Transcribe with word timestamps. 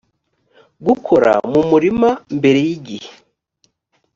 gukora 0.85 1.31
mu 1.51 1.61
murima 1.69 2.09
mbere 2.37 2.59
y 2.67 2.69
igihe 2.77 3.11